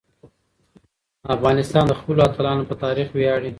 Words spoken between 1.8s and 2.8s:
د خپلو اتلانو په